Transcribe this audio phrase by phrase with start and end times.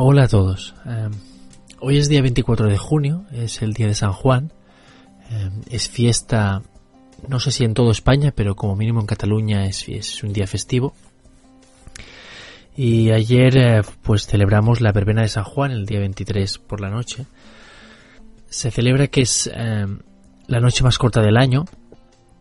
[0.00, 0.76] Hola a todos.
[0.86, 1.08] Eh,
[1.80, 4.52] hoy es día 24 de junio, es el día de San Juan.
[5.28, 6.62] Eh, es fiesta,
[7.26, 10.94] no sé si en toda España, pero como mínimo en Cataluña es, un día festivo.
[12.76, 16.90] Y ayer eh, pues celebramos la verbena de San Juan el día 23 por la
[16.90, 17.26] noche.
[18.48, 21.64] Se celebra que es la noche más corta del año.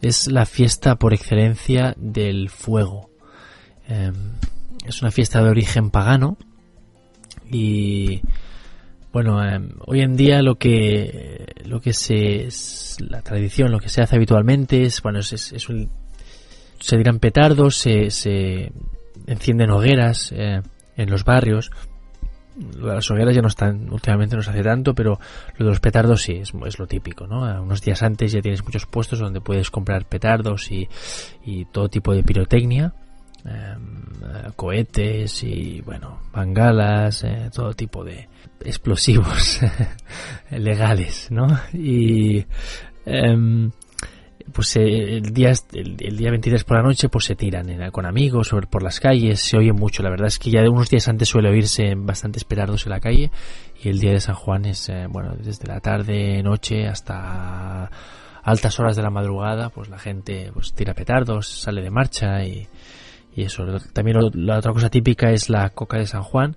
[0.00, 3.10] Es la fiesta por excelencia del fuego.
[4.86, 6.38] es una fiesta de origen pagano
[7.50, 8.22] y
[9.12, 12.48] bueno, em, hoy en día lo que lo que se
[13.08, 15.90] la tradición, lo que se hace habitualmente es bueno, es, es un,
[16.78, 18.72] se dirán petardos, se, se
[19.26, 20.62] encienden hogueras eh,
[20.96, 21.70] en los barrios.
[22.78, 25.18] Las hogueras ya no están, últimamente no se hace tanto, pero
[25.56, 27.62] lo de los petardos sí, es, es lo típico, ¿no?
[27.62, 30.88] Unos días antes ya tienes muchos puestos donde puedes comprar petardos y,
[31.44, 32.92] y todo tipo de pirotecnia
[33.44, 38.28] Em, cohetes y bueno, bangalas, eh, todo tipo de
[38.62, 39.60] explosivos
[40.50, 41.46] legales, ¿no?
[41.72, 42.44] Y
[43.06, 43.70] em,
[44.52, 48.54] pues eh, el día el, día 23 por la noche pues se tiran con amigos
[48.68, 51.28] por las calles, se oye mucho, la verdad es que ya de unos días antes
[51.28, 53.30] suele oírse bastantes petardos en la calle
[53.82, 57.90] y el día de San Juan es eh, bueno, desde la tarde, noche hasta
[58.42, 62.68] altas horas de la madrugada, pues la gente pues tira petardos, sale de marcha y
[63.34, 66.56] y eso, también la otra cosa típica es la coca de San Juan,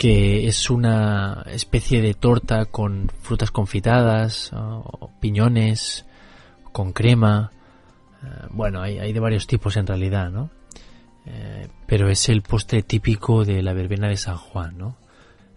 [0.00, 4.50] que es una especie de torta con frutas confitadas,
[5.20, 6.06] piñones,
[6.72, 7.52] con crema.
[8.22, 10.50] Eh, bueno, hay, de varios tipos en realidad, ¿no?
[11.26, 14.96] Eh, pero es el postre típico de la verbena de San Juan, ¿no?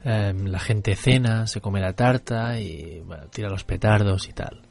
[0.04, 4.62] Eh, la gente cena, se come la tarta y bueno, tira los petardos y tal.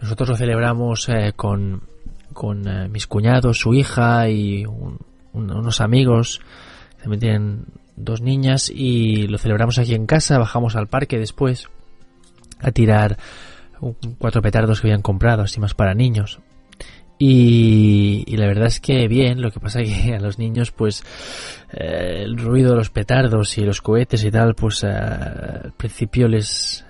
[0.00, 1.88] Nosotros lo celebramos con
[2.38, 4.64] con eh, mis cuñados, su hija y
[5.32, 6.40] unos amigos.
[7.02, 7.64] También tienen
[7.96, 10.38] dos niñas y lo celebramos aquí en casa.
[10.38, 11.68] Bajamos al parque después
[12.60, 13.18] a tirar
[14.18, 16.38] cuatro petardos que habían comprado, así más para niños.
[17.18, 21.02] Y, la verdad es que bien, lo que pasa que a los niños pues
[21.72, 26.28] eh, el ruido de los petardos y los cohetes y tal pues eh, al principio
[26.28, 26.84] les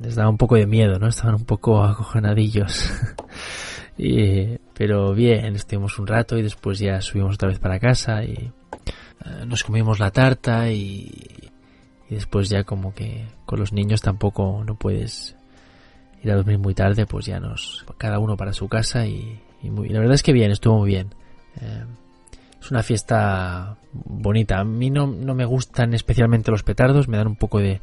[0.00, 1.06] les daba un poco de miedo, ¿no?
[1.06, 2.90] Estaban un poco acojonadillos.
[3.96, 8.32] y, pero bien, estuvimos un rato y después ya subimos otra vez para casa y
[8.32, 11.50] eh, nos comimos la tarta y,
[12.08, 15.36] y, después ya como que con los niños tampoco no puedes
[16.22, 20.00] ir a dormir muy tarde, pues ya nos cada uno para su casa y, la
[20.00, 21.14] verdad es que bien, estuvo muy bien.
[21.60, 21.84] Eh,
[22.60, 24.58] es una fiesta bonita.
[24.58, 27.80] A mí no, no me gustan especialmente los petardos, me dan un poco de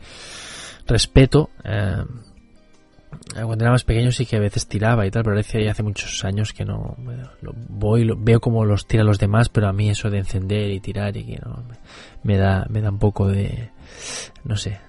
[0.87, 1.49] respeto.
[1.63, 2.03] Eh,
[3.33, 6.23] cuando era más pequeño sí que a veces tiraba y tal, pero hace, hace muchos
[6.25, 6.95] años que no
[7.41, 10.71] lo voy, lo, veo como los tira los demás, pero a mí eso de encender
[10.71, 11.63] y tirar y que no
[12.23, 13.71] me, da me da un poco de
[14.43, 14.79] no sé,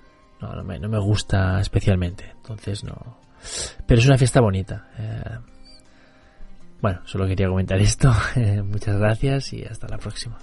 [0.41, 3.19] no, me, no me gusta especialmente, entonces no.
[3.87, 4.89] Pero es una fiesta bonita.
[4.99, 5.39] Eh,
[6.81, 8.13] bueno, solo quería comentar esto.
[8.65, 10.39] Muchas gracias y hasta la próxima.